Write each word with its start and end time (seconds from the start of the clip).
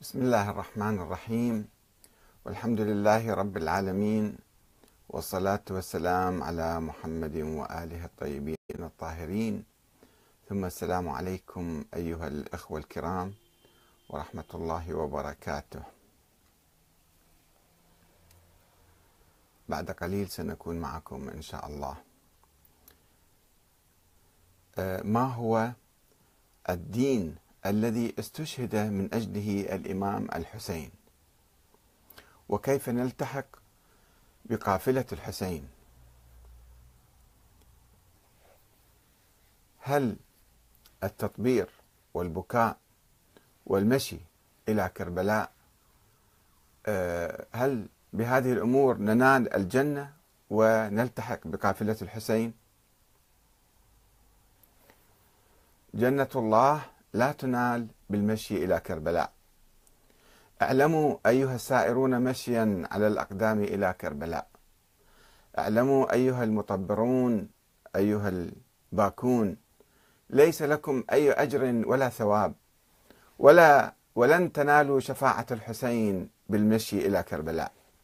بسم 0.00 0.22
الله 0.22 0.50
الرحمن 0.50 0.96
الرحيم. 0.98 1.68
والحمد 2.44 2.80
لله 2.80 3.34
رب 3.34 3.56
العالمين 3.56 4.38
والصلاة 5.08 5.64
والسلام 5.70 6.42
على 6.42 6.80
محمد 6.80 7.36
وآله 7.36 8.04
الطيبين 8.04 8.56
الطاهرين. 8.80 9.64
ثم 10.48 10.64
السلام 10.64 11.08
عليكم 11.08 11.84
أيها 11.94 12.26
الأخوة 12.28 12.78
الكرام 12.78 13.34
ورحمة 14.08 14.50
الله 14.54 14.94
وبركاته. 14.94 15.82
بعد 19.68 19.90
قليل 19.90 20.28
سنكون 20.28 20.80
معكم 20.80 21.28
إن 21.28 21.42
شاء 21.42 21.66
الله. 21.66 21.96
آه، 24.78 25.02
ما 25.02 25.24
هو 25.24 25.72
الدين 26.70 27.36
الذي 27.66 28.14
استشهد 28.18 28.76
من 28.76 29.08
أجله 29.12 29.74
الإمام 29.74 30.28
الحسين. 30.34 30.90
وكيف 32.48 32.88
نلتحق 32.88 33.46
بقافلة 34.44 35.04
الحسين؟ 35.12 35.68
هل 39.78 40.16
التطبير 41.04 41.68
والبكاء 42.14 42.76
والمشي 43.66 44.18
إلى 44.68 44.88
كربلاء 44.96 45.50
آه، 46.86 47.46
هل 47.52 47.86
بهذه 48.12 48.52
الأمور 48.52 48.96
ننال 48.98 49.54
الجنة 49.54 50.12
ونلتحق 50.50 51.40
بقافلة 51.44 51.96
الحسين؟ 52.02 52.54
جنة 55.94 56.28
الله 56.36 56.82
لا 57.12 57.32
تنال 57.32 57.86
بالمشي 58.10 58.64
إلى 58.64 58.80
كربلاء. 58.80 59.32
اعلموا 60.62 61.16
أيها 61.26 61.54
السائرون 61.54 62.22
مشيا 62.22 62.88
على 62.90 63.06
الأقدام 63.06 63.62
إلى 63.62 63.94
كربلاء. 64.00 64.46
اعلموا 65.58 66.12
أيها 66.12 66.44
المطبرون 66.44 67.48
أيها 67.96 68.28
الباكون 68.92 69.56
ليس 70.30 70.62
لكم 70.62 71.04
أي 71.12 71.32
أجر 71.32 71.82
ولا 71.86 72.08
ثواب 72.08 72.54
ولا 73.38 73.94
ولن 74.14 74.52
تنالوا 74.52 75.00
شفاعة 75.00 75.46
الحسين 75.50 76.30
بالمشي 76.48 77.06
إلى 77.06 77.22
كربلاء. 77.22 77.72